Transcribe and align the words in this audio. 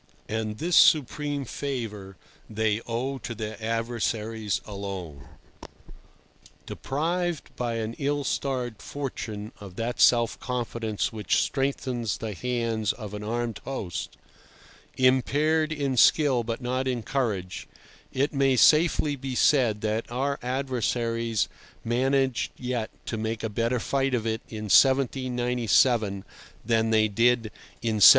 And 0.27 0.57
this 0.57 0.75
supreme 0.75 1.45
favour 1.45 2.17
they 2.49 2.81
owe 2.87 3.19
to 3.19 3.35
their 3.35 3.55
adversaries 3.63 4.59
alone. 4.65 5.25
Deprived 6.65 7.55
by 7.55 7.75
an 7.75 7.93
ill 7.99 8.23
starred 8.23 8.81
fortune 8.81 9.51
of 9.59 9.75
that 9.75 9.99
self 10.01 10.39
confidence 10.39 11.13
which 11.13 11.39
strengthens 11.39 12.17
the 12.17 12.33
hands 12.33 12.93
of 12.93 13.13
an 13.13 13.23
armed 13.23 13.59
host, 13.63 14.17
impaired 14.97 15.71
in 15.71 15.95
skill 15.97 16.43
but 16.43 16.61
not 16.61 16.87
in 16.87 17.03
courage, 17.03 17.67
it 18.11 18.33
may 18.33 18.55
safely 18.55 19.15
be 19.15 19.35
said 19.35 19.81
that 19.81 20.11
our 20.11 20.39
adversaries 20.41 21.47
managed 21.83 22.51
yet 22.57 22.89
to 23.05 23.19
make 23.19 23.43
a 23.43 23.49
better 23.49 23.79
fight 23.79 24.15
of 24.15 24.25
it 24.25 24.41
in 24.49 24.63
1797 24.63 26.23
than 26.65 26.89
they 26.89 27.07
did 27.07 27.51
in 27.83 27.97
1793. 28.01 28.01